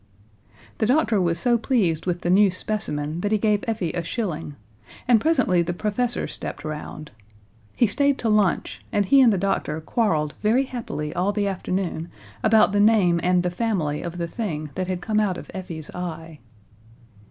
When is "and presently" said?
5.07-5.61